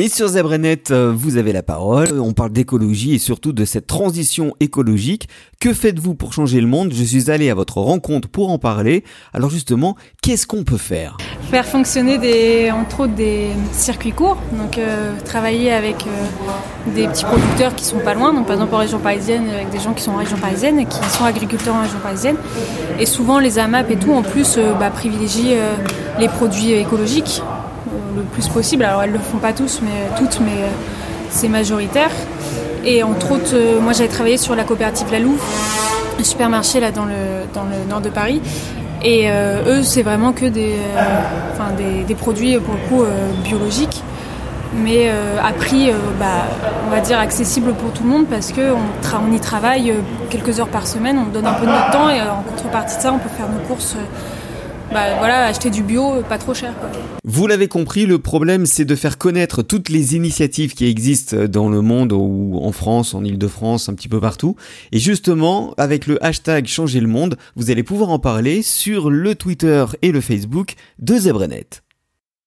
[0.00, 2.18] Et sur Zebrenet, euh, vous avez la parole.
[2.20, 5.28] On parle d'écologie et surtout de cette transition écologique.
[5.60, 6.90] Que faites-vous pour changer le monde?
[6.94, 9.04] Je suis allé à votre rencontre pour en parler.
[9.34, 11.18] Alors justement, qu'est-ce qu'on peut faire?
[11.50, 14.38] Faire fonctionner entre autres des circuits courts.
[14.58, 18.32] Donc euh, travailler avec euh, des petits producteurs qui sont pas loin.
[18.32, 20.86] Donc par exemple en région parisienne, avec des gens qui sont en région parisienne et
[20.86, 22.36] qui sont agriculteurs en région parisienne.
[22.98, 25.58] Et souvent les AMAP et tout en plus bah, privilégient
[26.18, 27.42] les produits écologiques
[28.14, 28.84] le plus possible.
[28.84, 30.68] Alors elles le font pas tous, mais toutes, mais euh,
[31.30, 32.10] c'est majoritaire.
[32.84, 35.42] Et entre autres, euh, moi j'avais travaillé sur la coopérative La Louve,
[36.18, 38.40] un supermarché là dans le, dans le nord de Paris.
[39.02, 40.74] Et euh, eux, c'est vraiment que des,
[41.52, 41.70] enfin,
[42.06, 43.04] des, produits pour le coup
[43.42, 44.02] biologiques,
[44.74, 45.10] mais
[45.42, 46.44] à prix, bah,
[46.86, 48.76] on va dire accessible pour tout le monde parce qu'on
[49.26, 49.94] on y travaille
[50.28, 53.00] quelques heures par semaine, on donne un peu de notre temps et en contrepartie de
[53.00, 53.96] ça, on peut faire nos courses
[54.92, 56.74] bah, voilà, acheter du bio pas trop cher.
[57.24, 61.68] Vous l'avez compris, le problème c'est de faire connaître toutes les initiatives qui existent dans
[61.68, 64.56] le monde ou en France, en Ile-de-France, un petit peu partout.
[64.90, 69.34] Et justement, avec le hashtag Changer le monde, vous allez pouvoir en parler sur le
[69.34, 71.66] Twitter et le Facebook de Zebrenet.